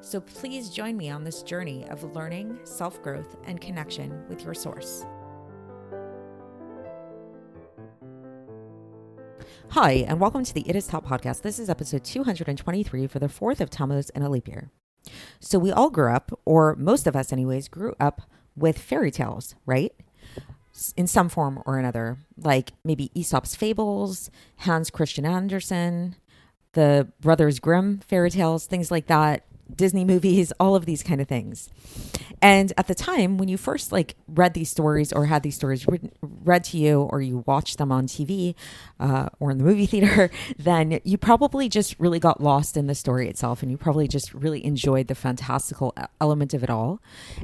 So 0.00 0.20
please 0.20 0.70
join 0.70 0.96
me 0.96 1.10
on 1.10 1.24
this 1.24 1.42
journey 1.42 1.86
of 1.88 2.14
learning, 2.14 2.58
self 2.64 3.02
growth, 3.02 3.36
and 3.44 3.60
connection 3.60 4.26
with 4.28 4.44
your 4.44 4.54
source. 4.54 5.04
Hi, 9.70 10.04
and 10.06 10.20
welcome 10.20 10.44
to 10.44 10.54
the 10.54 10.68
It 10.68 10.76
Is 10.76 10.86
Taught 10.86 11.04
podcast. 11.04 11.42
This 11.42 11.58
is 11.58 11.68
episode 11.68 12.04
223 12.04 13.06
for 13.06 13.18
the 13.18 13.26
4th 13.26 13.60
of 13.60 13.70
Tammuz 13.70 14.10
and 14.10 14.22
a 14.22 14.28
leap 14.28 14.46
year. 14.46 14.70
So, 15.40 15.58
we 15.58 15.72
all 15.72 15.90
grew 15.90 16.12
up, 16.12 16.38
or 16.44 16.76
most 16.76 17.06
of 17.06 17.16
us, 17.16 17.32
anyways, 17.32 17.68
grew 17.68 17.94
up 17.98 18.22
with 18.56 18.78
fairy 18.78 19.10
tales, 19.10 19.54
right? 19.66 19.92
In 20.96 21.06
some 21.06 21.28
form 21.28 21.62
or 21.66 21.78
another, 21.78 22.18
like 22.36 22.72
maybe 22.84 23.10
Aesop's 23.14 23.54
Fables, 23.54 24.30
Hans 24.58 24.90
Christian 24.90 25.24
Andersen, 25.24 26.16
the 26.72 27.08
Brothers 27.20 27.58
Grimm 27.58 28.00
fairy 28.06 28.30
tales, 28.30 28.66
things 28.66 28.90
like 28.90 29.06
that, 29.06 29.44
Disney 29.74 30.04
movies, 30.04 30.52
all 30.60 30.74
of 30.74 30.86
these 30.86 31.02
kind 31.02 31.20
of 31.20 31.28
things. 31.28 31.70
And 32.42 32.72
at 32.76 32.88
the 32.88 32.94
time, 32.94 33.38
when 33.38 33.48
you 33.48 33.56
first 33.56 33.92
like 33.92 34.16
read 34.28 34.54
these 34.54 34.70
stories 34.70 35.12
or 35.12 35.26
had 35.26 35.42
these 35.42 35.54
stories 35.54 35.86
read, 35.86 36.10
read 36.20 36.64
to 36.64 36.78
you, 36.78 37.02
or 37.02 37.20
you 37.20 37.44
watched 37.46 37.78
them 37.78 37.90
on 37.90 38.06
TV 38.06 38.54
uh, 39.00 39.28
or 39.40 39.50
in 39.50 39.58
the 39.58 39.64
movie 39.64 39.86
theater, 39.94 40.30
then 40.58 41.00
you 41.04 41.16
probably 41.16 41.68
just 41.68 41.98
really 41.98 42.18
got 42.18 42.42
lost 42.42 42.76
in 42.76 42.86
the 42.86 42.94
story 42.94 43.28
itself, 43.28 43.62
and 43.62 43.70
you 43.70 43.78
probably 43.78 44.08
just 44.08 44.34
really 44.34 44.64
enjoyed 44.64 45.08
the 45.08 45.14
fantastical 45.14 45.94
element 46.20 46.54
of 46.54 46.62
it 46.62 46.70
all. 46.70 47.00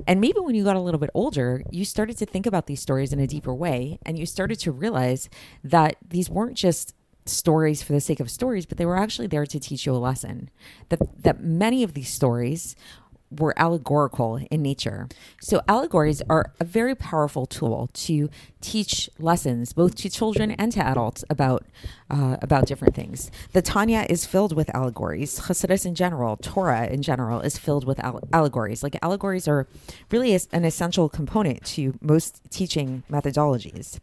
And 0.06 0.20
maybe 0.20 0.40
when 0.40 0.54
you 0.54 0.64
got 0.64 0.76
a 0.76 0.80
little 0.80 1.00
bit 1.00 1.10
older, 1.14 1.62
you 1.70 1.84
started 1.84 2.18
to 2.18 2.26
think 2.26 2.46
about 2.46 2.66
these 2.66 2.80
stories 2.80 3.12
in 3.12 3.20
a 3.20 3.26
deeper 3.26 3.54
way, 3.54 3.98
and 4.04 4.18
you 4.18 4.26
started 4.26 4.58
to 4.60 4.72
realize 4.72 5.28
that 5.64 5.96
these 6.06 6.28
weren't 6.28 6.56
just 6.56 6.94
stories 7.30 7.82
for 7.82 7.92
the 7.92 8.00
sake 8.00 8.20
of 8.20 8.30
stories, 8.30 8.66
but 8.66 8.78
they 8.78 8.86
were 8.86 8.96
actually 8.96 9.28
there 9.28 9.46
to 9.46 9.60
teach 9.60 9.86
you 9.86 9.92
a 9.92 9.98
lesson. 9.98 10.50
That 10.88 11.22
that 11.22 11.42
many 11.42 11.82
of 11.82 11.94
these 11.94 12.08
stories 12.08 12.76
were 13.30 13.54
allegorical 13.56 14.40
in 14.50 14.62
nature. 14.62 15.08
So 15.40 15.62
allegories 15.68 16.20
are 16.28 16.52
a 16.58 16.64
very 16.64 16.94
powerful 16.94 17.46
tool 17.46 17.88
to 17.92 18.28
teach 18.60 19.08
lessons, 19.18 19.72
both 19.72 19.94
to 19.96 20.10
children 20.10 20.50
and 20.52 20.72
to 20.72 20.84
adults, 20.84 21.24
about 21.30 21.64
uh, 22.10 22.38
about 22.42 22.66
different 22.66 22.94
things. 22.94 23.30
The 23.52 23.62
Tanya 23.62 24.04
is 24.08 24.26
filled 24.26 24.54
with 24.54 24.74
allegories. 24.74 25.40
Chassidus 25.40 25.86
in 25.86 25.94
general, 25.94 26.36
Torah 26.38 26.86
in 26.86 27.02
general, 27.02 27.40
is 27.40 27.56
filled 27.56 27.84
with 27.84 28.00
al- 28.00 28.20
allegories. 28.32 28.82
Like 28.82 28.96
allegories 29.00 29.46
are 29.46 29.68
really 30.10 30.36
an 30.52 30.64
essential 30.64 31.08
component 31.08 31.64
to 31.66 31.94
most 32.00 32.40
teaching 32.50 33.04
methodologies. 33.10 34.00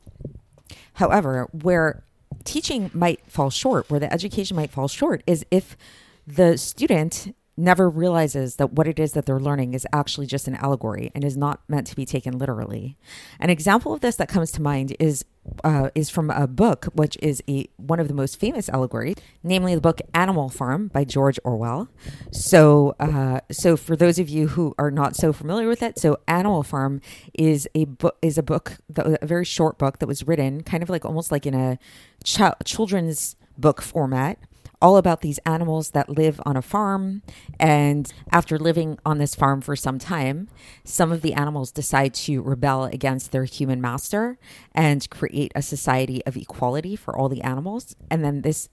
However, 0.94 1.48
where 1.52 2.03
teaching 2.47 2.89
might 2.93 3.19
fall 3.29 3.49
short, 3.49 3.89
where 3.89 3.99
the 3.99 4.11
education 4.11 4.55
might 4.55 4.71
fall 4.71 4.87
short, 4.87 5.21
is 5.27 5.45
if 5.51 5.77
the 6.25 6.58
student 6.58 7.35
never 7.57 7.89
realizes 7.89 8.57
that 8.57 8.73
what 8.73 8.87
it 8.87 8.99
is 8.99 9.13
that 9.13 9.25
they're 9.25 9.39
learning 9.39 9.73
is 9.73 9.85
actually 9.91 10.27
just 10.27 10.47
an 10.47 10.55
allegory 10.55 11.11
and 11.15 11.23
is 11.23 11.35
not 11.35 11.61
meant 11.67 11.87
to 11.87 11.95
be 11.95 12.05
taken 12.05 12.37
literally. 12.37 12.97
An 13.39 13.49
example 13.49 13.93
of 13.93 14.01
this 14.01 14.15
that 14.17 14.29
comes 14.29 14.51
to 14.53 14.61
mind 14.61 14.95
is 14.99 15.25
uh, 15.63 15.89
is 15.95 16.09
from 16.09 16.29
a 16.29 16.45
book 16.45 16.85
which 16.93 17.17
is 17.21 17.41
a 17.49 17.69
one 17.77 17.99
of 17.99 18.07
the 18.07 18.13
most 18.13 18.39
famous 18.39 18.69
allegories, 18.69 19.15
namely 19.43 19.73
the 19.75 19.81
book 19.81 20.01
Animal 20.13 20.49
Farm 20.49 20.89
by 20.89 21.03
George 21.03 21.39
Orwell. 21.43 21.87
So, 22.31 22.95
uh, 22.99 23.39
so 23.51 23.77
for 23.77 23.95
those 23.95 24.19
of 24.19 24.29
you 24.29 24.49
who 24.49 24.75
are 24.77 24.91
not 24.91 25.15
so 25.15 25.31
familiar 25.33 25.67
with 25.67 25.81
it, 25.81 25.97
so 25.97 26.17
Animal 26.27 26.63
Farm 26.63 27.01
is 27.33 27.67
a 27.73 27.85
book 27.85 28.17
is 28.21 28.37
a 28.37 28.43
book 28.43 28.77
that, 28.89 29.19
a 29.21 29.25
very 29.25 29.45
short 29.45 29.77
book 29.77 29.99
that 29.99 30.07
was 30.07 30.27
written 30.27 30.63
kind 30.63 30.83
of 30.83 30.89
like 30.89 31.05
almost 31.05 31.31
like 31.31 31.45
in 31.45 31.53
a 31.53 31.79
ch- 32.23 32.41
children's 32.65 33.35
book 33.57 33.81
format 33.81 34.37
all 34.82 34.98
about 34.98 35.21
these 35.21 35.39
animals 35.39 35.92
that 35.92 36.10
live 36.10 36.39
on 36.45 36.55
a 36.55 36.61
farm. 36.61 37.23
And 37.60 38.11
after 38.32 38.60
living 38.60 38.99
on 39.05 39.17
this 39.17 39.36
farm 39.36 39.61
for 39.61 39.76
some 39.76 39.99
time, 39.99 40.49
some 40.83 41.11
of 41.11 41.21
the 41.21 41.33
animals 41.33 41.71
decide 41.71 42.14
to 42.15 42.42
rebel 42.42 42.86
against 42.86 43.32
their 43.32 43.45
human 43.45 43.82
master 43.82 44.37
and 44.73 45.10
create 45.10 45.52
a 45.55 45.61
society 45.61 46.23
of 46.26 46.37
equality 46.37 46.95
for 46.95 47.17
all 47.17 47.30
the 47.30 47.42
animals. 47.42 47.95
And 48.11 48.23
then 48.23 48.42
this 48.42 48.70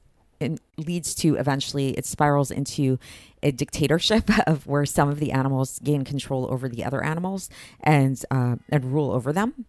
leads 0.76 1.14
to 1.14 1.36
eventually 1.36 1.90
it 1.90 2.04
spirals 2.04 2.50
into 2.50 2.98
a 3.44 3.52
dictatorship 3.52 4.28
of 4.46 4.66
where 4.66 4.86
some 4.86 5.08
of 5.08 5.20
the 5.20 5.30
animals 5.30 5.78
gain 5.84 6.02
control 6.02 6.48
over 6.50 6.68
the 6.68 6.84
other 6.84 7.04
animals 7.04 7.48
and 7.80 8.24
uh, 8.30 8.56
and 8.70 8.92
rule 8.92 9.12
over 9.12 9.32
them. 9.32 9.66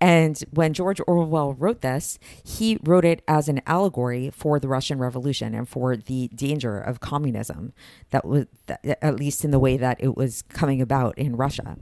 And 0.00 0.38
when 0.50 0.74
George 0.74 1.00
Orwell 1.06 1.54
wrote 1.54 1.80
this, 1.80 2.18
he 2.44 2.78
wrote 2.82 3.06
it 3.06 3.22
as 3.26 3.48
an 3.48 3.62
allegory 3.66 4.30
for 4.30 4.60
the 4.60 4.68
Russian 4.68 4.98
Revolution 4.98 5.54
and 5.54 5.66
for 5.66 5.96
the 5.96 6.28
danger 6.34 6.78
of 6.78 7.00
communism 7.00 7.72
that 8.10 8.26
was 8.26 8.46
at 8.84 9.16
least 9.16 9.44
in 9.44 9.50
the 9.50 9.58
way 9.58 9.76
that 9.76 9.96
it 10.00 10.16
was 10.16 10.42
coming 10.42 10.82
about 10.82 11.16
in 11.16 11.36
Russia. 11.36 11.76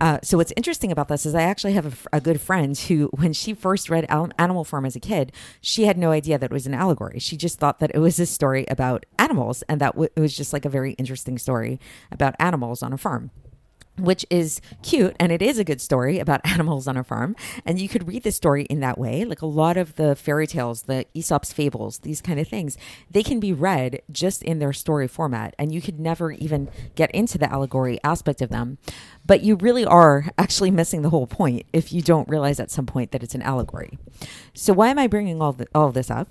Uh, 0.00 0.18
so 0.22 0.36
what's 0.36 0.52
interesting 0.56 0.90
about 0.90 1.08
this 1.08 1.24
is 1.24 1.34
I 1.34 1.42
actually 1.42 1.74
have 1.74 1.86
a, 2.12 2.16
a 2.16 2.20
good 2.20 2.40
friend 2.40 2.76
who, 2.76 3.08
when 3.14 3.32
she 3.32 3.54
first 3.54 3.88
read 3.88 4.06
Animal 4.10 4.64
Farm 4.64 4.84
as 4.84 4.96
a 4.96 5.00
kid, 5.00 5.30
she 5.60 5.84
had 5.84 5.96
no 5.96 6.10
idea 6.10 6.38
that 6.38 6.50
it 6.50 6.52
was 6.52 6.66
an 6.66 6.74
allegory. 6.74 7.20
She 7.20 7.36
just 7.36 7.58
thought 7.58 7.78
that 7.78 7.92
it 7.94 7.98
was 7.98 8.18
a 8.18 8.26
story 8.26 8.64
about 8.68 9.06
animals 9.18 9.62
and 9.68 9.80
that 9.80 9.92
w- 9.92 10.10
it 10.16 10.20
was 10.20 10.36
just 10.36 10.52
like 10.52 10.64
a 10.64 10.68
very 10.68 10.79
very 10.80 10.92
interesting 10.92 11.36
story 11.36 11.78
about 12.10 12.34
animals 12.38 12.82
on 12.82 12.90
a 12.90 12.96
farm 12.96 13.30
which 13.98 14.24
is 14.30 14.62
cute 14.82 15.14
and 15.20 15.30
it 15.30 15.42
is 15.42 15.58
a 15.58 15.64
good 15.64 15.80
story 15.80 16.18
about 16.18 16.40
animals 16.44 16.88
on 16.88 16.96
a 16.96 17.04
farm. 17.04 17.36
And 17.66 17.78
you 17.78 17.86
could 17.86 18.08
read 18.08 18.22
the 18.22 18.32
story 18.32 18.64
in 18.64 18.80
that 18.80 18.96
way. 18.96 19.26
Like 19.26 19.42
a 19.42 19.46
lot 19.46 19.76
of 19.76 19.96
the 19.96 20.16
fairy 20.16 20.46
tales 20.46 20.82
the 20.82 21.04
aesop's 21.12 21.52
fables 21.52 21.98
these 21.98 22.22
kind 22.22 22.40
of 22.40 22.48
things 22.48 22.78
they 23.10 23.22
can 23.22 23.40
be 23.40 23.52
read 23.52 24.00
just 24.10 24.42
in 24.42 24.58
their 24.58 24.72
story 24.72 25.06
format 25.06 25.54
and 25.58 25.74
you 25.74 25.82
could 25.82 26.00
never 26.00 26.32
even 26.32 26.70
get 26.94 27.10
into 27.10 27.36
the 27.36 27.52
allegory 27.52 27.98
aspect 28.02 28.40
of 28.40 28.48
them. 28.48 28.78
But 29.26 29.42
you 29.42 29.56
really 29.56 29.84
are 29.84 30.26
actually 30.38 30.70
missing 30.70 31.02
the 31.02 31.10
whole 31.10 31.26
point 31.26 31.66
if 31.74 31.92
you 31.92 32.00
don't 32.00 32.28
realize 32.28 32.58
at 32.58 32.70
some 32.70 32.86
point 32.86 33.10
that 33.10 33.22
it's 33.22 33.34
an 33.34 33.42
allegory. 33.42 33.98
So 34.54 34.72
why 34.72 34.88
am 34.88 34.98
i 34.98 35.06
bringing 35.06 35.42
all, 35.42 35.52
the, 35.52 35.66
all 35.74 35.92
this 35.92 36.10
up 36.10 36.28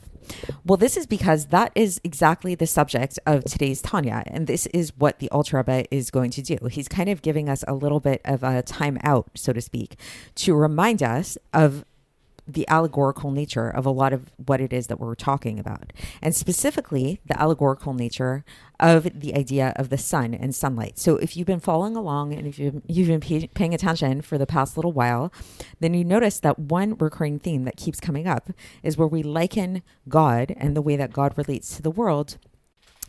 well, 0.65 0.77
this 0.77 0.97
is 0.97 1.07
because 1.07 1.47
that 1.47 1.71
is 1.75 1.99
exactly 2.03 2.55
the 2.55 2.67
subject 2.67 3.19
of 3.25 3.43
today's 3.43 3.81
Tanya, 3.81 4.23
and 4.27 4.47
this 4.47 4.65
is 4.67 4.91
what 4.97 5.19
the 5.19 5.29
Alter 5.29 5.57
Rebbe 5.57 5.85
is 5.93 6.11
going 6.11 6.31
to 6.31 6.41
do. 6.41 6.57
He's 6.69 6.87
kind 6.87 7.09
of 7.09 7.21
giving 7.21 7.49
us 7.49 7.63
a 7.67 7.73
little 7.73 7.99
bit 7.99 8.21
of 8.25 8.43
a 8.43 8.61
time 8.61 8.97
out, 9.03 9.29
so 9.35 9.53
to 9.53 9.61
speak, 9.61 9.95
to 10.35 10.55
remind 10.55 11.01
us 11.01 11.37
of 11.53 11.85
the 12.53 12.67
allegorical 12.67 13.31
nature 13.31 13.69
of 13.69 13.85
a 13.85 13.91
lot 13.91 14.13
of 14.13 14.31
what 14.37 14.61
it 14.61 14.73
is 14.73 14.87
that 14.87 14.99
we're 14.99 15.15
talking 15.15 15.59
about, 15.59 15.93
and 16.21 16.35
specifically 16.35 17.19
the 17.25 17.39
allegorical 17.39 17.93
nature 17.93 18.43
of 18.79 19.03
the 19.19 19.35
idea 19.35 19.73
of 19.75 19.89
the 19.89 19.97
sun 19.97 20.33
and 20.33 20.55
sunlight. 20.55 20.97
So, 20.97 21.17
if 21.17 21.35
you've 21.35 21.47
been 21.47 21.59
following 21.59 21.95
along 21.95 22.33
and 22.33 22.47
if 22.47 22.57
you've, 22.57 22.81
you've 22.87 23.07
been 23.07 23.19
pay, 23.19 23.47
paying 23.47 23.73
attention 23.73 24.21
for 24.21 24.37
the 24.37 24.47
past 24.47 24.77
little 24.77 24.91
while, 24.93 25.31
then 25.79 25.93
you 25.93 26.03
notice 26.03 26.39
that 26.39 26.57
one 26.57 26.95
recurring 26.97 27.39
theme 27.39 27.65
that 27.65 27.77
keeps 27.77 27.99
coming 27.99 28.27
up 28.27 28.49
is 28.83 28.97
where 28.97 29.07
we 29.07 29.23
liken 29.23 29.83
God 30.07 30.53
and 30.57 30.75
the 30.75 30.81
way 30.81 30.95
that 30.95 31.13
God 31.13 31.37
relates 31.37 31.75
to 31.75 31.81
the 31.81 31.91
world 31.91 32.37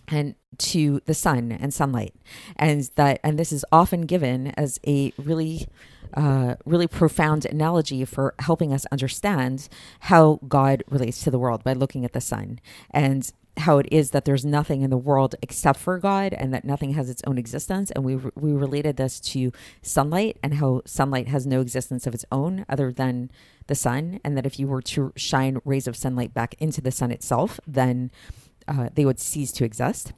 and 0.08 0.34
to 0.58 1.00
the 1.06 1.14
sun 1.14 1.52
and 1.52 1.72
sunlight 1.72 2.14
and 2.56 2.90
that 2.96 3.20
and 3.22 3.38
this 3.38 3.52
is 3.52 3.64
often 3.70 4.02
given 4.02 4.48
as 4.48 4.80
a 4.86 5.12
really 5.16 5.66
uh, 6.14 6.56
really 6.64 6.86
profound 6.86 7.44
analogy 7.46 8.04
for 8.04 8.34
helping 8.38 8.72
us 8.72 8.86
understand 8.92 9.68
how 10.00 10.40
God 10.48 10.82
relates 10.88 11.22
to 11.24 11.30
the 11.30 11.38
world 11.38 11.64
by 11.64 11.72
looking 11.72 12.04
at 12.04 12.12
the 12.12 12.20
sun 12.20 12.60
and 12.90 13.30
how 13.56 13.78
it 13.78 13.86
is 13.90 14.10
that 14.10 14.24
there's 14.24 14.44
nothing 14.44 14.82
in 14.82 14.90
the 14.90 14.96
world 14.96 15.34
except 15.42 15.78
for 15.78 15.98
God 15.98 16.32
and 16.32 16.52
that 16.54 16.64
nothing 16.64 16.94
has 16.94 17.10
its 17.10 17.22
own 17.26 17.38
existence. 17.38 17.90
And 17.90 18.04
we, 18.04 18.16
we 18.16 18.52
related 18.52 18.96
this 18.96 19.20
to 19.20 19.52
sunlight 19.82 20.38
and 20.42 20.54
how 20.54 20.82
sunlight 20.84 21.28
has 21.28 21.46
no 21.46 21.60
existence 21.60 22.06
of 22.06 22.14
its 22.14 22.24
own 22.32 22.64
other 22.68 22.92
than 22.92 23.30
the 23.66 23.74
sun. 23.74 24.20
And 24.24 24.36
that 24.36 24.46
if 24.46 24.58
you 24.58 24.66
were 24.66 24.82
to 24.82 25.12
shine 25.16 25.60
rays 25.64 25.86
of 25.86 25.96
sunlight 25.96 26.34
back 26.34 26.54
into 26.58 26.80
the 26.80 26.90
sun 26.90 27.10
itself, 27.10 27.60
then 27.66 28.10
uh, 28.66 28.88
they 28.94 29.04
would 29.04 29.20
cease 29.20 29.52
to 29.52 29.64
exist. 29.64 30.12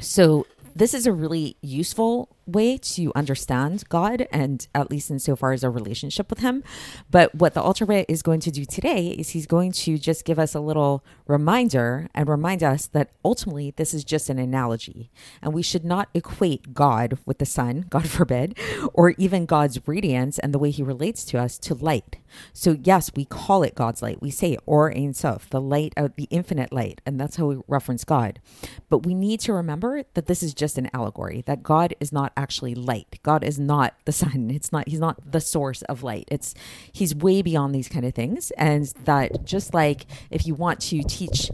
So 0.00 0.46
this 0.74 0.94
is 0.94 1.06
a 1.06 1.12
really 1.12 1.56
useful 1.60 2.36
way 2.46 2.76
to 2.78 3.12
understand 3.14 3.88
God 3.88 4.26
and 4.30 4.66
at 4.74 4.90
least 4.90 5.10
insofar 5.10 5.52
as 5.52 5.64
our 5.64 5.70
relationship 5.70 6.30
with 6.30 6.40
Him. 6.40 6.62
But 7.10 7.34
what 7.34 7.54
the 7.54 7.62
Alter 7.62 7.84
Rebbe 7.84 8.10
is 8.10 8.22
going 8.22 8.40
to 8.40 8.50
do 8.50 8.64
today 8.64 9.08
is 9.08 9.30
he's 9.30 9.46
going 9.46 9.72
to 9.72 9.98
just 9.98 10.24
give 10.24 10.38
us 10.38 10.54
a 10.54 10.60
little 10.60 11.04
reminder 11.26 12.08
and 12.14 12.28
remind 12.28 12.62
us 12.62 12.86
that 12.88 13.10
ultimately 13.24 13.72
this 13.76 13.94
is 13.94 14.04
just 14.04 14.28
an 14.28 14.38
analogy. 14.38 15.10
And 15.40 15.52
we 15.52 15.62
should 15.62 15.84
not 15.84 16.08
equate 16.14 16.74
God 16.74 17.18
with 17.24 17.38
the 17.38 17.46
sun, 17.46 17.86
God 17.90 18.08
forbid, 18.08 18.58
or 18.92 19.10
even 19.10 19.46
God's 19.46 19.80
radiance 19.86 20.38
and 20.38 20.52
the 20.52 20.58
way 20.58 20.70
He 20.70 20.82
relates 20.82 21.24
to 21.26 21.38
us 21.38 21.58
to 21.58 21.74
light. 21.74 22.16
So, 22.52 22.76
yes, 22.82 23.10
we 23.14 23.24
call 23.24 23.62
it 23.62 23.74
God's 23.74 24.02
light. 24.02 24.22
We 24.22 24.30
say 24.30 24.56
Or 24.66 24.90
Ein 24.90 25.14
Sof, 25.14 25.48
the 25.50 25.60
light 25.60 25.92
of 25.96 26.14
the 26.16 26.28
infinite 26.30 26.72
light. 26.72 27.00
And 27.04 27.20
that's 27.20 27.36
how 27.36 27.46
we 27.46 27.60
reference 27.68 28.04
God. 28.04 28.40
But 28.88 29.04
we 29.04 29.14
need 29.14 29.40
to 29.40 29.52
remember 29.52 30.02
that 30.14 30.26
this 30.26 30.42
is 30.42 30.54
just 30.54 30.78
an 30.78 30.90
allegory, 30.92 31.42
that 31.46 31.62
God 31.62 31.94
is 32.00 32.12
not 32.12 32.31
actually 32.36 32.74
light. 32.74 33.18
God 33.22 33.44
is 33.44 33.58
not 33.58 33.94
the 34.04 34.12
sun. 34.22 34.50
It's 34.50 34.72
not, 34.72 34.88
he's 34.88 35.00
not 35.00 35.32
the 35.32 35.40
source 35.40 35.82
of 35.82 36.02
light. 36.02 36.28
It's, 36.30 36.54
he's 36.92 37.14
way 37.14 37.42
beyond 37.42 37.74
these 37.74 37.88
kind 37.88 38.04
of 38.04 38.14
things. 38.14 38.50
And 38.52 38.86
that 39.04 39.44
just 39.44 39.74
like 39.74 40.06
if 40.30 40.46
you 40.46 40.54
want 40.54 40.80
to 40.82 41.02
teach, 41.02 41.50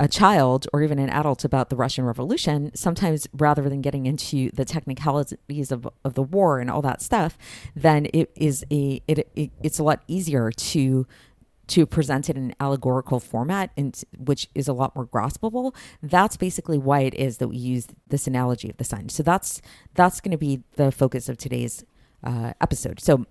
a 0.00 0.08
child 0.08 0.66
or 0.72 0.82
even 0.82 0.98
an 0.98 1.10
adult 1.10 1.44
about 1.44 1.68
the 1.68 1.76
Russian 1.76 2.06
Revolution, 2.06 2.74
sometimes 2.74 3.28
rather 3.34 3.68
than 3.68 3.82
getting 3.82 4.06
into 4.06 4.50
the 4.52 4.64
technicalities 4.64 5.70
of, 5.70 5.86
of 6.04 6.14
the 6.14 6.22
war 6.22 6.58
and 6.58 6.70
all 6.70 6.80
that 6.80 7.02
stuff, 7.02 7.36
then 7.76 8.06
it 8.14 8.30
is 8.34 8.64
a 8.70 9.02
it, 9.06 9.30
it 9.36 9.50
it's 9.62 9.78
a 9.78 9.82
lot 9.82 10.02
easier 10.08 10.50
to 10.50 11.06
to 11.70 11.86
present 11.86 12.28
it 12.28 12.36
in 12.36 12.44
an 12.44 12.54
allegorical 12.60 13.20
format 13.20 13.70
and 13.76 14.04
which 14.18 14.48
is 14.54 14.68
a 14.68 14.72
lot 14.72 14.94
more 14.94 15.06
graspable 15.06 15.74
that's 16.02 16.36
basically 16.36 16.78
why 16.78 17.00
it 17.00 17.14
is 17.14 17.38
that 17.38 17.48
we 17.48 17.56
use 17.56 17.86
this 18.08 18.26
analogy 18.26 18.68
of 18.68 18.76
the 18.76 18.84
sun 18.84 19.08
so 19.08 19.22
that's 19.22 19.62
that's 19.94 20.20
going 20.20 20.32
to 20.32 20.38
be 20.38 20.62
the 20.76 20.92
focus 20.92 21.28
of 21.28 21.38
today's 21.38 21.84
uh, 22.24 22.52
episode 22.60 23.00
so 23.00 23.24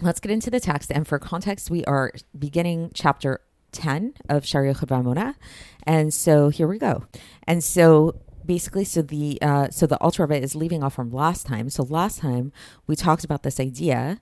let's 0.00 0.20
get 0.20 0.30
into 0.30 0.50
the 0.50 0.60
text 0.60 0.90
and 0.92 1.06
for 1.06 1.18
context 1.18 1.70
we 1.70 1.84
are 1.84 2.12
beginning 2.38 2.90
chapter 2.94 3.40
10 3.72 4.14
of 4.28 4.44
Sha'ar 4.44 4.74
HaYichud 4.74 4.86
Vehaemuna 4.86 6.12
so 6.12 6.50
here 6.50 6.68
we 6.68 6.78
go. 6.78 7.04
And 7.44 7.64
so 7.64 8.20
basically 8.44 8.84
so 8.84 9.02
the 9.02 9.40
uh, 9.42 9.70
so 9.70 9.86
the 9.86 9.96
Alter 9.98 10.26
Rebbe 10.26 10.42
is 10.42 10.54
leaving 10.54 10.82
off 10.82 10.94
from 10.94 11.10
last 11.10 11.46
time. 11.46 11.70
So 11.70 11.82
last 11.82 12.18
time 12.18 12.52
we 12.86 12.96
talked 12.96 13.24
about 13.24 13.42
this 13.42 13.58
idea 13.58 14.20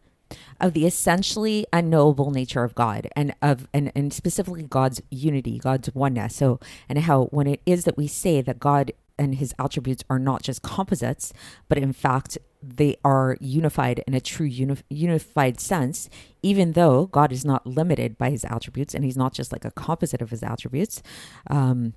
of 0.61 0.73
the 0.73 0.87
essentially 0.87 1.67
unknowable 1.73 2.31
nature 2.31 2.65
of 2.65 2.75
God 2.75 3.09
and 3.17 3.35
of 3.43 3.69
and, 3.73 3.93
and 3.95 4.13
specifically 4.13 4.63
God's 4.63 5.03
unity, 5.11 5.59
God's 5.59 5.95
oneness. 5.95 6.37
So 6.37 6.61
and 6.89 6.99
how 6.99 7.25
when 7.27 7.47
it 7.47 7.61
is 7.67 7.85
that 7.85 7.97
we 7.97 8.07
say 8.07 8.41
that 8.41 8.59
God 8.59 8.93
and 9.19 9.35
his 9.35 9.55
attributes 9.59 10.03
are 10.09 10.19
not 10.19 10.43
just 10.43 10.63
composites, 10.63 11.33
but 11.69 11.77
in 11.77 11.93
fact 11.93 12.39
they 12.63 12.97
are 13.05 13.37
unified 13.41 14.03
in 14.07 14.15
a 14.15 14.21
true 14.21 14.47
uni- 14.47 14.83
unified 14.89 15.61
sense, 15.61 16.09
even 16.43 16.73
though 16.73 17.07
God 17.07 17.33
is 17.33 17.45
not 17.45 17.67
limited 17.67 18.19
by 18.19 18.31
his 18.31 18.45
attributes 18.45 18.95
and 18.95 19.05
he's 19.05 19.17
not 19.17 19.33
just 19.33 19.53
like 19.53 19.65
a 19.65 19.71
composite 19.71 20.23
of 20.23 20.31
his 20.31 20.43
attributes. 20.43 21.03
Um, 21.49 21.95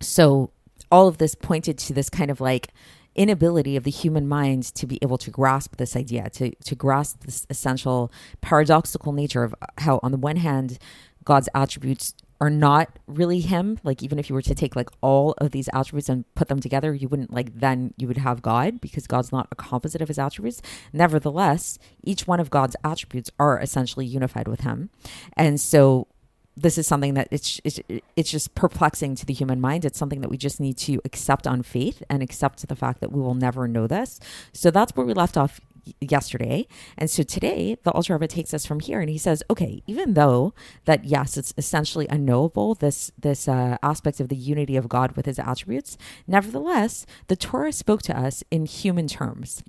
so 0.00 0.50
all 0.90 1.08
of 1.08 1.18
this 1.18 1.34
pointed 1.34 1.78
to 1.78 1.92
this 1.92 2.10
kind 2.10 2.30
of 2.30 2.40
like 2.40 2.68
inability 3.16 3.76
of 3.76 3.84
the 3.84 3.90
human 3.90 4.28
mind 4.28 4.62
to 4.74 4.86
be 4.86 4.98
able 5.02 5.18
to 5.18 5.30
grasp 5.30 5.76
this 5.76 5.96
idea, 5.96 6.30
to, 6.30 6.54
to 6.64 6.74
grasp 6.74 7.24
this 7.24 7.46
essential 7.50 8.12
paradoxical 8.40 9.12
nature 9.12 9.42
of 9.42 9.54
how, 9.78 10.00
on 10.02 10.12
the 10.12 10.18
one 10.18 10.36
hand, 10.36 10.78
God's 11.24 11.48
attributes 11.54 12.14
are 12.40 12.50
not 12.50 12.98
really 13.06 13.40
him. 13.40 13.78
Like 13.82 14.02
even 14.02 14.18
if 14.18 14.28
you 14.28 14.34
were 14.34 14.42
to 14.42 14.54
take 14.54 14.76
like 14.76 14.90
all 15.00 15.32
of 15.38 15.50
these 15.50 15.68
attributes 15.72 16.08
and 16.08 16.24
put 16.34 16.48
them 16.48 16.60
together 16.60 16.94
you 16.94 17.08
wouldn't 17.08 17.32
like 17.32 17.58
then 17.58 17.94
you 17.96 18.06
would 18.06 18.18
have 18.18 18.42
god 18.42 18.80
because 18.80 19.06
god's 19.06 19.32
not 19.32 19.48
a 19.50 19.54
composite 19.56 20.02
of 20.02 20.08
his 20.08 20.18
attributes. 20.18 20.60
Nevertheless 20.92 21.78
each 22.02 22.26
one 22.26 22.40
of 22.40 22.50
god's 22.50 22.76
attributes 22.84 23.30
are 23.38 23.58
essentially 23.60 24.04
unified 24.06 24.48
with 24.48 24.60
him. 24.60 24.90
And 25.34 25.60
so 25.60 26.08
this 26.56 26.78
is 26.78 26.86
something 26.86 27.14
that 27.14 27.28
it's, 27.30 27.60
it's 27.64 27.80
it's 28.16 28.30
just 28.30 28.54
perplexing 28.54 29.14
to 29.16 29.26
the 29.26 29.34
human 29.34 29.60
mind. 29.60 29.84
It's 29.84 29.98
something 29.98 30.22
that 30.22 30.30
we 30.30 30.38
just 30.38 30.58
need 30.58 30.78
to 30.78 31.00
accept 31.04 31.46
on 31.46 31.62
faith 31.62 32.02
and 32.08 32.22
accept 32.22 32.66
the 32.66 32.76
fact 32.76 33.00
that 33.00 33.12
we 33.12 33.20
will 33.20 33.34
never 33.34 33.68
know 33.68 33.86
this. 33.86 34.18
So 34.52 34.70
that's 34.70 34.92
where 34.96 35.06
we 35.06 35.12
left 35.12 35.36
off 35.36 35.60
yesterday. 36.00 36.66
And 36.96 37.10
so 37.10 37.22
today, 37.22 37.76
the 37.82 37.92
Alter 37.92 38.14
Rebbe 38.14 38.26
takes 38.26 38.52
us 38.54 38.66
from 38.66 38.80
here 38.80 39.00
and 39.00 39.10
he 39.10 39.18
says, 39.18 39.42
okay, 39.50 39.82
even 39.86 40.14
though 40.14 40.54
that, 40.84 41.04
yes, 41.04 41.36
it's 41.36 41.54
essentially 41.56 42.06
unknowable, 42.08 42.74
this, 42.74 43.12
this 43.18 43.46
uh, 43.46 43.78
aspect 43.82 44.20
of 44.20 44.28
the 44.28 44.36
unity 44.36 44.76
of 44.76 44.88
God 44.88 45.16
with 45.16 45.26
his 45.26 45.38
attributes, 45.38 45.96
nevertheless, 46.26 47.06
the 47.28 47.36
Torah 47.36 47.72
spoke 47.72 48.02
to 48.02 48.18
us 48.18 48.42
in 48.50 48.66
human 48.66 49.06
terms 49.06 49.62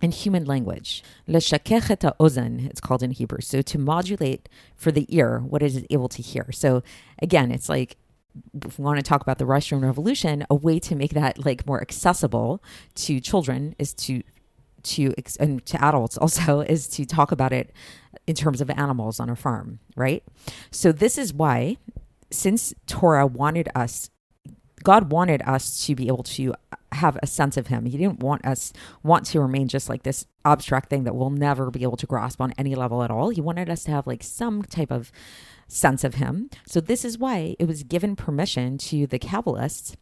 in 0.00 0.10
human 0.10 0.44
language. 0.44 1.02
Leshakech 1.28 1.96
ozen, 2.18 2.66
it's 2.68 2.80
called 2.80 3.02
in 3.02 3.10
Hebrew. 3.10 3.40
So 3.40 3.62
to 3.62 3.78
modulate 3.78 4.48
for 4.76 4.90
the 4.90 5.06
ear 5.14 5.40
what 5.40 5.62
it 5.62 5.66
is 5.66 5.84
able 5.90 6.08
to 6.08 6.22
hear. 6.22 6.50
So 6.52 6.82
again, 7.22 7.50
it's 7.50 7.68
like 7.68 7.96
if 8.64 8.78
we 8.78 8.84
want 8.84 8.98
to 8.98 9.02
talk 9.02 9.22
about 9.22 9.38
the 9.38 9.46
Russian 9.46 9.80
Revolution, 9.80 10.46
a 10.48 10.54
way 10.54 10.78
to 10.80 10.94
make 10.94 11.12
that 11.14 11.44
like 11.44 11.66
more 11.66 11.80
accessible 11.80 12.62
to 12.96 13.20
children 13.20 13.74
is 13.78 13.92
to 13.94 14.22
to 14.82 15.12
and 15.38 15.64
to 15.66 15.84
adults 15.84 16.16
also 16.18 16.60
is 16.60 16.88
to 16.88 17.04
talk 17.04 17.32
about 17.32 17.52
it 17.52 17.72
in 18.26 18.34
terms 18.34 18.60
of 18.60 18.70
animals 18.70 19.20
on 19.20 19.28
a 19.28 19.36
farm, 19.36 19.78
right? 19.96 20.22
So 20.70 20.92
this 20.92 21.18
is 21.18 21.34
why 21.34 21.76
since 22.30 22.72
Torah 22.86 23.26
wanted 23.26 23.68
us 23.74 24.10
God 24.82 25.12
wanted 25.12 25.42
us 25.42 25.84
to 25.86 25.94
be 25.94 26.08
able 26.08 26.22
to 26.22 26.54
have 27.00 27.18
a 27.22 27.26
sense 27.26 27.56
of 27.56 27.66
him. 27.66 27.86
He 27.86 27.98
didn't 27.98 28.20
want 28.20 28.46
us 28.46 28.72
want 29.02 29.26
to 29.26 29.40
remain 29.40 29.68
just 29.68 29.88
like 29.88 30.02
this 30.02 30.26
abstract 30.44 30.88
thing 30.88 31.04
that 31.04 31.14
we'll 31.14 31.30
never 31.30 31.70
be 31.70 31.82
able 31.82 31.96
to 31.96 32.06
grasp 32.06 32.40
on 32.40 32.54
any 32.56 32.74
level 32.74 33.02
at 33.02 33.10
all. 33.10 33.30
He 33.30 33.40
wanted 33.40 33.68
us 33.68 33.84
to 33.84 33.90
have 33.90 34.06
like 34.06 34.22
some 34.22 34.62
type 34.62 34.90
of 34.90 35.10
sense 35.68 36.04
of 36.04 36.14
him. 36.14 36.50
So 36.66 36.80
this 36.80 37.04
is 37.04 37.18
why 37.18 37.56
it 37.58 37.66
was 37.66 37.82
given 37.82 38.16
permission 38.16 38.78
to 38.78 39.06
the 39.06 39.18
Kabbalists 39.18 39.96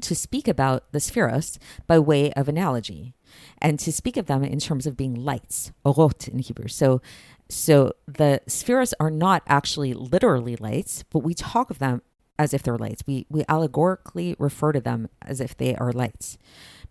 to 0.00 0.14
speak 0.14 0.48
about 0.48 0.90
the 0.92 0.98
sefiros 0.98 1.58
by 1.86 1.98
way 1.98 2.32
of 2.32 2.48
analogy 2.48 3.14
and 3.58 3.78
to 3.78 3.92
speak 3.92 4.16
of 4.16 4.26
them 4.26 4.44
in 4.44 4.58
terms 4.58 4.86
of 4.86 4.96
being 4.96 5.14
lights, 5.14 5.72
orot 5.84 6.28
in 6.28 6.38
Hebrew. 6.38 6.68
So, 6.68 7.00
so 7.48 7.92
the 8.06 8.40
sefiros 8.48 8.92
are 8.98 9.10
not 9.10 9.42
actually 9.46 9.94
literally 9.94 10.56
lights, 10.56 11.04
but 11.10 11.20
we 11.20 11.34
talk 11.34 11.70
of 11.70 11.78
them 11.78 12.02
as 12.38 12.52
if 12.52 12.62
they're 12.62 12.78
lights. 12.78 13.02
We 13.06 13.26
we 13.28 13.44
allegorically 13.48 14.34
refer 14.38 14.72
to 14.72 14.80
them 14.80 15.08
as 15.22 15.40
if 15.40 15.56
they 15.56 15.74
are 15.76 15.92
lights. 15.92 16.38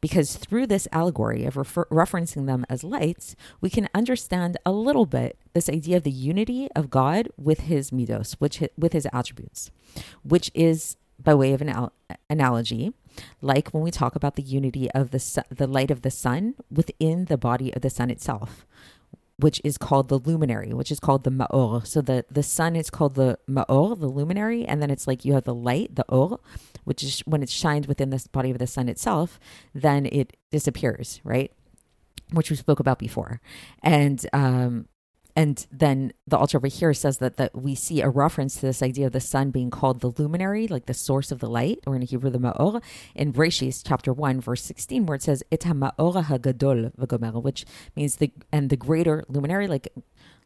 Because 0.02 0.36
through 0.36 0.68
this 0.68 0.88
allegory 0.92 1.46
of 1.46 1.56
refer- 1.56 1.86
referencing 1.86 2.46
them 2.46 2.66
as 2.70 2.84
lights, 2.84 3.38
we 3.62 3.70
can 3.70 3.88
understand 3.96 4.58
a 4.66 4.72
little 4.72 5.06
bit 5.06 5.38
this 5.54 5.70
idea 5.70 5.96
of 5.98 6.04
the 6.04 6.12
unity 6.12 6.68
of 6.76 6.90
God 6.90 7.30
with 7.38 7.62
his 7.62 7.92
midos, 7.92 8.34
which 8.34 8.62
with 8.78 8.92
his 8.92 9.08
attributes, 9.14 9.72
which 10.24 10.52
is 10.54 10.98
by 11.18 11.34
way 11.34 11.54
of 11.54 11.62
an 11.62 11.70
al- 11.70 11.94
analogy, 12.30 12.92
like 13.42 13.70
when 13.70 13.84
we 13.84 13.92
talk 13.92 14.16
about 14.16 14.36
the 14.36 14.44
unity 14.44 14.92
of 14.92 15.12
the 15.12 15.20
su- 15.20 15.42
the 15.50 15.68
light 15.68 15.92
of 15.92 16.02
the 16.02 16.12
sun 16.12 16.56
within 16.70 17.26
the 17.26 17.38
body 17.38 17.74
of 17.74 17.82
the 17.82 17.90
sun 17.90 18.10
itself, 18.10 18.66
which 19.38 19.60
is 19.64 19.78
called 19.78 20.10
the 20.10 20.20
luminary, 20.20 20.74
which 20.74 20.92
is 20.92 21.00
called 21.00 21.24
the 21.24 21.32
ma'or. 21.32 21.86
So 21.86 22.02
the 22.02 22.26
the 22.30 22.44
sun 22.44 22.76
is 22.76 22.90
called 22.90 23.16
the 23.16 23.40
ma'or, 23.50 24.00
the 24.00 24.08
luminary, 24.08 24.66
and 24.66 24.82
then 24.82 24.90
it's 24.90 25.08
like 25.08 25.26
you 25.26 25.34
have 25.34 25.44
the 25.44 25.56
light, 25.56 25.96
the 25.96 26.06
or, 26.10 26.40
which 26.84 27.04
is 27.04 27.22
when 27.22 27.44
it 27.44 27.50
shines 27.50 27.88
within 27.88 28.10
the 28.10 28.24
body 28.32 28.52
of 28.52 28.60
the 28.60 28.68
sun 28.68 28.90
itself, 28.90 29.40
then 29.74 30.06
it 30.06 30.38
disappears, 30.52 31.20
right? 31.24 31.52
Which 32.32 32.50
we 32.50 32.56
spoke 32.56 32.80
about 32.80 33.00
before, 33.00 33.42
and 33.82 34.26
um, 34.34 34.88
and 35.36 35.66
then 35.72 36.14
the 36.28 36.38
Alter 36.38 36.58
over 36.58 36.68
here 36.68 36.94
says 36.94 37.18
that 37.18 37.38
that 37.38 37.56
we 37.56 37.76
see 37.76 38.02
a 38.02 38.10
reference 38.10 38.56
to 38.56 38.62
this 38.62 38.84
idea 38.84 39.08
of 39.08 39.14
the 39.14 39.20
sun 39.20 39.52
being 39.52 39.72
called 39.72 40.02
the 40.02 40.10
luminary, 40.10 40.68
like 40.68 40.86
the 40.86 40.94
source 40.94 41.32
of 41.32 41.40
the 41.40 41.50
light, 41.50 41.80
or 41.88 41.96
in 41.96 42.04
Hebrew 42.04 42.30
the 42.30 42.40
ma'or, 42.40 42.84
in 43.16 43.34
Breshis 43.34 43.82
chapter 43.84 44.14
one 44.14 44.40
verse 44.40 44.64
sixteen, 44.64 45.06
where 45.06 45.16
it 45.16 45.24
says 45.24 45.44
et 45.52 45.62
ma'or 45.62 46.26
hagadol 46.26 46.96
v'gomer, 46.96 47.42
which 47.42 47.66
means 47.96 48.18
the 48.18 48.32
and 48.52 48.70
the 48.70 48.78
greater 48.78 49.24
luminary, 49.28 49.68
like 49.68 49.88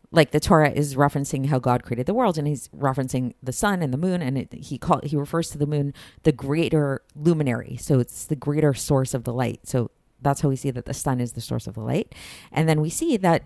like 0.09 0.31
the 0.31 0.39
Torah 0.39 0.71
is 0.71 0.95
referencing 0.95 1.47
how 1.47 1.59
God 1.59 1.83
created 1.83 2.05
the 2.05 2.13
world, 2.13 2.37
and 2.37 2.47
he's 2.47 2.69
referencing 2.69 3.33
the 3.43 3.51
sun 3.51 3.81
and 3.81 3.93
the 3.93 3.97
moon, 3.97 4.21
and 4.21 4.37
it, 4.37 4.53
he 4.53 4.77
call 4.77 5.01
he 5.03 5.17
refers 5.17 5.49
to 5.49 5.57
the 5.57 5.67
moon 5.67 5.93
the 6.23 6.31
greater 6.31 7.01
luminary, 7.13 7.75
so 7.75 7.99
it's 7.99 8.25
the 8.25 8.35
greater 8.37 8.73
source 8.73 9.13
of 9.13 9.25
the 9.25 9.33
light. 9.33 9.59
So 9.63 9.91
that's 10.21 10.41
how 10.41 10.49
we 10.49 10.55
see 10.55 10.71
that 10.71 10.85
the 10.85 10.93
sun 10.93 11.19
is 11.19 11.33
the 11.33 11.41
source 11.41 11.67
of 11.67 11.73
the 11.73 11.81
light, 11.81 12.15
and 12.53 12.69
then 12.69 12.79
we 12.79 12.89
see 12.89 13.17
that 13.17 13.43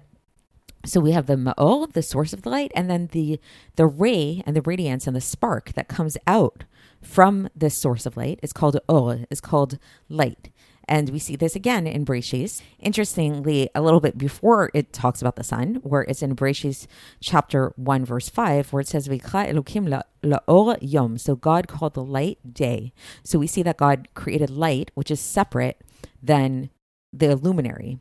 so 0.86 1.00
we 1.00 1.12
have 1.12 1.28
the 1.28 1.36
ma'or, 1.36 1.92
the 1.92 2.02
source 2.02 2.34
of 2.34 2.42
the 2.42 2.50
light, 2.50 2.72
and 2.76 2.90
then 2.90 3.08
the 3.12 3.40
the 3.76 3.86
ray 3.86 4.44
and 4.46 4.56
the 4.56 4.62
radiance 4.62 5.08
and 5.08 5.16
the 5.16 5.22
spark 5.22 5.74
that 5.74 5.88
comes 5.88 6.18
out 6.28 6.64
from 7.02 7.50
this 7.56 7.76
source 7.76 8.06
of 8.06 8.18
light 8.18 8.40
is 8.44 8.54
called 8.54 8.80
or, 8.88 9.26
is 9.30 9.42
called 9.42 9.78
light. 10.10 10.50
And 10.88 11.10
we 11.10 11.20
see 11.20 11.36
this 11.36 11.56
again 11.56 11.88
in 11.88 12.06
Breshis. 12.06 12.62
Interestingly, 12.80 13.70
a 13.74 13.82
little 13.82 14.02
bit 14.02 14.18
before 14.18 14.72
it 14.74 14.92
talks 14.92 15.22
about 15.22 15.36
the 15.36 15.44
sun, 15.44 15.76
where 15.84 16.02
it's 16.02 16.22
in 16.22 16.36
Breshis 16.36 16.86
chapter 17.22 17.72
1, 17.78 18.04
verse 18.04 18.28
5, 18.28 18.74
where 18.74 18.82
it 18.82 18.88
says, 18.88 19.08
Elokim 19.08 19.88
la 19.88 20.02
la'or 20.24 20.78
yom. 20.82 21.18
So 21.18 21.36
God 21.36 21.68
called 21.68 21.94
the 21.94 22.04
light 22.04 22.54
day. 22.54 22.94
So 23.24 23.40
we 23.40 23.48
see 23.48 23.64
that 23.64 23.78
God 23.78 24.10
created 24.16 24.50
light, 24.50 24.92
which 24.94 25.12
is 25.12 25.22
separate 25.22 25.82
than 26.22 26.70
the 27.14 27.36
luminary 27.36 28.00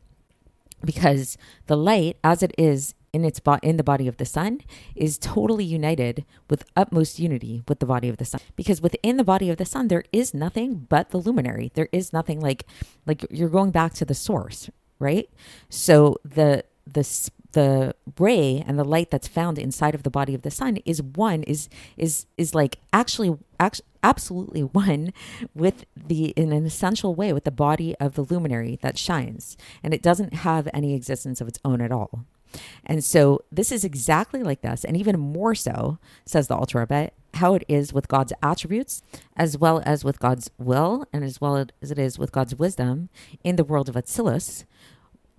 because 0.85 1.37
the 1.67 1.77
light 1.77 2.17
as 2.23 2.43
it 2.43 2.53
is 2.57 2.93
in 3.13 3.25
its 3.25 3.39
bo- 3.39 3.59
in 3.61 3.77
the 3.77 3.83
body 3.83 4.07
of 4.07 4.17
the 4.17 4.25
sun 4.25 4.61
is 4.95 5.17
totally 5.17 5.65
united 5.65 6.25
with 6.49 6.63
utmost 6.77 7.19
unity 7.19 7.63
with 7.67 7.79
the 7.79 7.85
body 7.85 8.07
of 8.07 8.17
the 8.17 8.25
sun. 8.25 8.39
Because 8.55 8.81
within 8.81 9.17
the 9.17 9.23
body 9.23 9.49
of 9.49 9.57
the 9.57 9.65
sun 9.65 9.87
there 9.89 10.05
is 10.13 10.33
nothing 10.33 10.87
but 10.89 11.09
the 11.09 11.17
luminary. 11.17 11.71
There 11.73 11.89
is 11.91 12.13
nothing 12.13 12.39
like 12.39 12.65
like 13.05 13.25
you're 13.29 13.49
going 13.49 13.71
back 13.71 13.93
to 13.95 14.05
the 14.05 14.15
source 14.15 14.69
right? 14.99 15.29
So 15.69 16.17
the 16.23 16.63
the 16.85 17.03
the 17.53 17.95
ray 18.19 18.63
and 18.65 18.77
the 18.77 18.83
light 18.83 19.11
that's 19.11 19.27
found 19.27 19.57
inside 19.57 19.95
of 19.95 20.03
the 20.03 20.09
body 20.09 20.33
of 20.33 20.41
the 20.41 20.51
sun 20.51 20.77
is 20.85 21.01
one 21.01 21.43
is 21.43 21.69
is 21.97 22.25
is 22.37 22.55
like 22.55 22.77
actually 22.93 23.37
actually 23.59 23.85
absolutely 24.03 24.61
one 24.61 25.13
with 25.53 25.85
the 25.95 26.29
in 26.29 26.51
an 26.51 26.65
essential 26.65 27.15
way 27.15 27.33
with 27.33 27.43
the 27.43 27.51
body 27.51 27.95
of 27.99 28.15
the 28.15 28.23
luminary 28.23 28.79
that 28.81 28.97
shines. 28.97 29.57
And 29.83 29.93
it 29.93 30.01
doesn't 30.01 30.33
have 30.33 30.67
any 30.73 30.93
existence 30.93 31.41
of 31.41 31.47
its 31.47 31.59
own 31.63 31.81
at 31.81 31.91
all. 31.91 32.25
And 32.85 33.01
so 33.03 33.41
this 33.49 33.71
is 33.71 33.85
exactly 33.85 34.43
like 34.43 34.61
this, 34.61 34.83
and 34.83 34.97
even 34.97 35.17
more 35.17 35.55
so, 35.55 35.99
says 36.25 36.49
the 36.49 36.55
Alter 36.55 36.79
Rebbe, 36.79 37.11
how 37.35 37.53
it 37.53 37.63
is 37.69 37.93
with 37.93 38.09
God's 38.09 38.33
attributes, 38.43 39.01
as 39.37 39.57
well 39.57 39.81
as 39.85 40.03
with 40.03 40.19
God's 40.19 40.51
will, 40.57 41.05
and 41.13 41.23
as 41.23 41.39
well 41.39 41.55
as 41.55 41.91
it 41.91 41.97
is 41.97 42.19
with 42.19 42.33
God's 42.33 42.55
wisdom 42.55 43.07
in 43.41 43.55
the 43.55 43.63
world 43.63 43.87
of 43.87 43.95
Atzilus, 43.95 44.65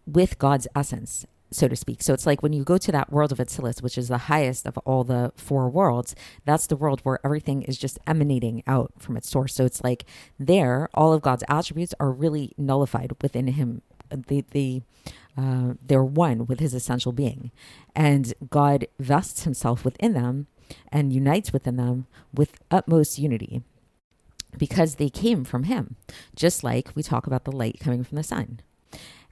with 0.07 0.39
God's 0.39 0.67
essence, 0.75 1.27
so 1.53 1.69
to 1.69 1.77
speak. 1.77 2.03
So 2.03 2.15
it's 2.15 2.27
like 2.27 2.43
when 2.43 2.53
you 2.53 2.65
go 2.65 2.79
to 2.79 2.93
that 2.93 3.13
world 3.13 3.33
of 3.33 3.39
Atzilus, 3.39 3.83
which 3.83 3.99
is 3.99 4.09
the 4.09 4.19
highest 4.19 4.67
of 4.67 4.79
all 4.79 5.05
the 5.05 5.33
four 5.37 5.69
worlds, 5.69 6.15
that's 6.45 6.67
the 6.67 6.77
world 6.77 7.01
where 7.03 7.21
everything 7.25 7.63
is 7.63 7.79
just 7.79 7.99
emanating 8.07 8.63
out 8.67 8.93
from 8.99 9.17
its 9.17 9.29
source. 9.29 9.55
So 9.55 9.65
it's 9.65 9.83
like 9.83 10.05
there, 10.39 10.89
all 10.95 11.13
of 11.13 11.23
God's 11.23 11.45
attributes 11.49 11.95
are 12.01 12.11
really 12.11 12.53
nullified 12.57 13.13
within 13.23 13.49
Him. 13.49 13.83
The 14.11 14.45
the 14.51 14.83
uh, 15.37 15.75
they're 15.83 16.05
one 16.05 16.47
with 16.47 16.61
his 16.61 16.75
essential 16.75 17.13
being. 17.13 17.51
And 17.95 18.35
God 18.51 18.87
vests 18.99 19.45
himself 19.45 19.85
within 19.85 20.13
them 20.13 20.47
and 20.91 21.13
unites 21.13 21.53
within 21.53 21.77
them 21.77 22.07
with 22.35 22.61
utmost 22.71 23.19
unity 23.19 23.63
because 24.59 24.97
they 24.97 25.09
came 25.09 25.45
from 25.45 25.65
him, 25.65 25.97
just 26.37 26.63
like 26.63 26.91
we 26.95 27.03
talk 27.03 27.27
about 27.27 27.45
the 27.45 27.53
light 27.53 27.79
coming 27.81 28.05
from 28.05 28.17
the 28.17 28.23
sun. 28.23 28.61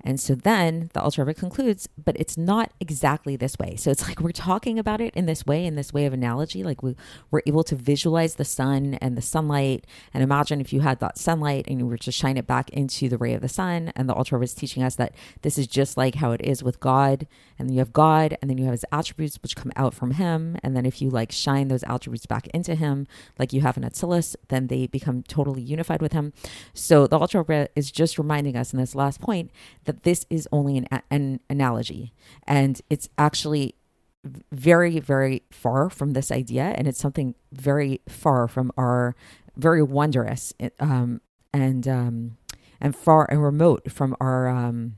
And 0.02 0.18
so 0.20 0.34
then 0.34 0.90
the 0.92 1.02
Alter 1.02 1.24
Rebbe 1.24 1.38
concludes, 1.38 1.88
but 2.02 2.16
it's 2.18 2.36
not 2.36 2.72
exactly 2.80 3.36
this 3.36 3.58
way. 3.58 3.76
So 3.76 3.90
it's 3.90 4.02
like 4.08 4.20
we're 4.20 4.32
talking 4.32 4.78
about 4.78 5.00
it 5.00 5.14
in 5.14 5.26
this 5.26 5.46
way, 5.46 5.66
in 5.66 5.74
this 5.74 5.92
way 5.92 6.06
of 6.06 6.12
analogy. 6.12 6.62
Like 6.62 6.82
we, 6.82 6.96
we're 7.30 7.42
able 7.46 7.64
to 7.64 7.76
visualize 7.76 8.34
the 8.34 8.44
sun 8.44 8.94
and 9.00 9.16
the 9.16 9.22
sunlight. 9.22 9.86
And 10.12 10.22
imagine 10.22 10.60
if 10.60 10.72
you 10.72 10.80
had 10.80 11.00
that 11.00 11.18
sunlight 11.18 11.66
and 11.68 11.78
you 11.78 11.86
were 11.86 11.98
to 11.98 12.12
shine 12.12 12.36
it 12.36 12.46
back 12.46 12.70
into 12.70 13.08
the 13.08 13.18
ray 13.18 13.34
of 13.34 13.42
the 13.42 13.48
sun. 13.48 13.92
And 13.96 14.08
the 14.08 14.14
Rebbe 14.14 14.44
is 14.44 14.54
teaching 14.54 14.82
us 14.82 14.96
that 14.96 15.14
this 15.42 15.58
is 15.58 15.66
just 15.66 15.96
like 15.96 16.16
how 16.16 16.32
it 16.32 16.40
is 16.42 16.62
with 16.62 16.80
God. 16.80 17.26
And 17.58 17.68
then 17.68 17.74
you 17.74 17.80
have 17.80 17.92
God, 17.92 18.38
and 18.40 18.50
then 18.50 18.56
you 18.56 18.64
have 18.64 18.72
his 18.72 18.86
attributes 18.90 19.38
which 19.42 19.54
come 19.54 19.70
out 19.76 19.92
from 19.92 20.12
him. 20.12 20.56
And 20.62 20.74
then 20.74 20.86
if 20.86 21.02
you 21.02 21.10
like 21.10 21.30
shine 21.30 21.68
those 21.68 21.84
attributes 21.84 22.24
back 22.24 22.46
into 22.48 22.74
him, 22.74 23.06
like 23.38 23.52
you 23.52 23.60
have 23.60 23.76
in 23.76 23.82
Atzilus, 23.82 24.34
then 24.48 24.68
they 24.68 24.86
become 24.86 25.22
totally 25.22 25.60
unified 25.60 26.00
with 26.00 26.12
him. 26.12 26.32
So 26.72 27.06
the 27.06 27.18
Rebbe 27.18 27.68
is 27.76 27.90
just 27.90 28.18
reminding 28.18 28.56
us 28.56 28.72
in 28.72 28.78
this 28.78 28.94
last 28.94 29.20
point 29.20 29.50
that 29.90 30.04
this 30.04 30.24
is 30.30 30.46
only 30.52 30.76
an, 30.78 30.86
an 31.10 31.40
analogy. 31.50 32.12
And 32.46 32.80
it's 32.88 33.08
actually 33.18 33.74
very 34.52 35.00
very 35.00 35.42
far 35.50 35.90
from 35.90 36.12
this 36.12 36.30
idea. 36.30 36.74
And 36.76 36.86
it's 36.86 37.00
something 37.00 37.34
very 37.52 38.00
far 38.08 38.46
from 38.46 38.70
our 38.76 39.16
very 39.56 39.82
wondrous 39.82 40.52
um, 40.78 41.20
and 41.52 41.88
um, 41.88 42.36
and 42.80 42.94
far 42.94 43.26
and 43.30 43.42
remote 43.42 43.90
from 43.90 44.14
our 44.20 44.48
um, 44.48 44.94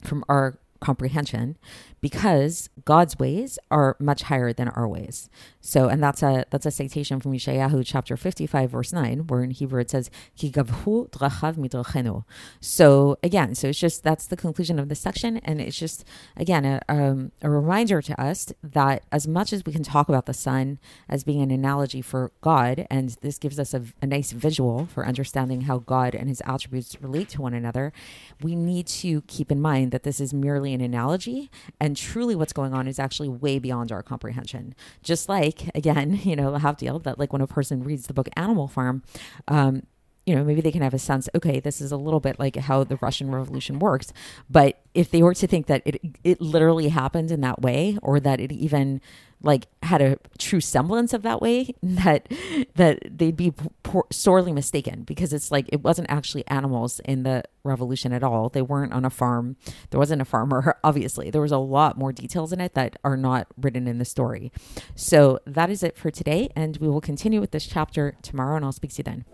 from 0.00 0.24
our 0.26 0.58
comprehension 0.80 1.58
because 2.04 2.68
God's 2.84 3.18
ways 3.18 3.58
are 3.70 3.96
much 3.98 4.24
higher 4.24 4.52
than 4.52 4.68
our 4.68 4.86
ways. 4.86 5.30
So, 5.62 5.88
and 5.88 6.02
that's 6.02 6.22
a 6.22 6.44
that's 6.50 6.66
a 6.66 6.70
citation 6.70 7.18
from 7.18 7.32
Yeshayahu 7.32 7.82
chapter 7.86 8.14
55 8.18 8.72
verse 8.72 8.92
9 8.92 9.26
where 9.28 9.42
in 9.42 9.52
Hebrew 9.52 9.80
it 9.80 9.88
says 9.88 10.10
ki 10.36 10.50
gavhu 10.50 11.08
drachav 11.08 11.54
midrachenu. 11.54 12.24
So, 12.60 13.16
again, 13.22 13.54
so 13.54 13.68
it's 13.68 13.78
just 13.78 14.02
that's 14.02 14.26
the 14.26 14.36
conclusion 14.36 14.78
of 14.78 14.90
this 14.90 15.00
section 15.00 15.38
and 15.38 15.62
it's 15.62 15.78
just 15.78 16.04
again 16.36 16.66
a, 16.66 16.82
um, 16.90 17.32
a 17.40 17.48
reminder 17.48 18.02
to 18.02 18.20
us 18.20 18.52
that 18.62 19.04
as 19.10 19.26
much 19.26 19.54
as 19.54 19.64
we 19.64 19.72
can 19.72 19.82
talk 19.82 20.10
about 20.10 20.26
the 20.26 20.34
sun 20.34 20.78
as 21.08 21.24
being 21.24 21.40
an 21.40 21.50
analogy 21.50 22.02
for 22.02 22.32
God 22.42 22.86
and 22.90 23.16
this 23.22 23.38
gives 23.38 23.58
us 23.58 23.72
a, 23.72 23.82
a 24.02 24.06
nice 24.06 24.32
visual 24.32 24.84
for 24.92 25.06
understanding 25.06 25.62
how 25.62 25.78
God 25.78 26.14
and 26.14 26.28
his 26.28 26.42
attributes 26.44 27.00
relate 27.00 27.30
to 27.30 27.40
one 27.40 27.54
another, 27.54 27.94
we 28.42 28.54
need 28.54 28.86
to 28.88 29.22
keep 29.22 29.50
in 29.50 29.62
mind 29.62 29.90
that 29.92 30.02
this 30.02 30.20
is 30.20 30.34
merely 30.34 30.74
an 30.74 30.82
analogy 30.82 31.50
and 31.80 31.93
and 31.94 31.96
truly 31.96 32.34
what's 32.34 32.52
going 32.52 32.74
on 32.74 32.88
is 32.88 32.98
actually 32.98 33.28
way 33.28 33.60
beyond 33.60 33.92
our 33.92 34.02
comprehension. 34.02 34.74
Just 35.04 35.28
like, 35.28 35.70
again, 35.76 36.14
you 36.24 36.34
know, 36.34 36.58
deal 36.76 36.98
that 36.98 37.20
like 37.20 37.32
when 37.32 37.40
a 37.40 37.46
person 37.46 37.84
reads 37.84 38.08
the 38.08 38.12
book 38.12 38.28
Animal 38.36 38.66
Farm, 38.66 39.04
um, 39.46 39.84
you 40.26 40.34
know, 40.34 40.42
maybe 40.42 40.60
they 40.60 40.72
can 40.72 40.82
have 40.82 40.94
a 40.94 40.98
sense, 40.98 41.28
okay, 41.36 41.60
this 41.60 41.80
is 41.80 41.92
a 41.92 41.96
little 41.96 42.18
bit 42.18 42.40
like 42.40 42.56
how 42.56 42.82
the 42.82 42.96
Russian 42.96 43.30
Revolution 43.30 43.78
works. 43.78 44.12
But 44.50 44.80
if 44.92 45.10
they 45.10 45.22
were 45.22 45.34
to 45.34 45.46
think 45.46 45.66
that 45.66 45.82
it 45.84 46.00
it 46.24 46.40
literally 46.40 46.88
happened 46.88 47.30
in 47.30 47.42
that 47.42 47.62
way, 47.62 47.96
or 48.02 48.18
that 48.18 48.40
it 48.40 48.50
even 48.50 49.00
like 49.44 49.66
had 49.82 50.00
a 50.00 50.18
true 50.38 50.60
semblance 50.60 51.12
of 51.12 51.22
that 51.22 51.40
way 51.40 51.74
that 51.82 52.26
that 52.74 52.98
they'd 53.04 53.36
be 53.36 53.52
poor, 53.82 54.04
sorely 54.10 54.52
mistaken 54.52 55.02
because 55.02 55.32
it's 55.32 55.50
like 55.50 55.68
it 55.72 55.82
wasn't 55.82 56.10
actually 56.10 56.46
animals 56.48 57.00
in 57.04 57.22
the 57.22 57.44
revolution 57.62 58.12
at 58.12 58.22
all. 58.22 58.48
They 58.48 58.62
weren't 58.62 58.92
on 58.92 59.04
a 59.04 59.10
farm. 59.10 59.56
There 59.90 60.00
wasn't 60.00 60.22
a 60.22 60.24
farmer 60.24 60.76
obviously. 60.84 61.30
There 61.30 61.42
was 61.42 61.52
a 61.52 61.58
lot 61.58 61.98
more 61.98 62.12
details 62.12 62.52
in 62.52 62.60
it 62.60 62.74
that 62.74 62.96
are 63.04 63.16
not 63.16 63.46
written 63.56 63.86
in 63.86 63.98
the 63.98 64.04
story. 64.04 64.50
So 64.94 65.38
that 65.46 65.70
is 65.70 65.82
it 65.82 65.96
for 65.96 66.10
today 66.10 66.48
and 66.56 66.76
we 66.78 66.88
will 66.88 67.00
continue 67.00 67.40
with 67.40 67.50
this 67.50 67.66
chapter 67.66 68.16
tomorrow 68.22 68.56
and 68.56 68.64
i'll 68.64 68.72
speak 68.72 68.92
to 68.92 68.98
you 68.98 69.04
then. 69.04 69.24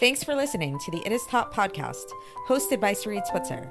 Thanks 0.00 0.24
for 0.24 0.34
listening 0.34 0.78
to 0.78 0.90
the 0.90 1.02
it 1.06 1.12
is 1.12 1.24
taught 1.26 1.52
podcast 1.52 2.04
hosted 2.48 2.80
by 2.80 2.92
sarit 2.94 3.26
switzer 3.26 3.70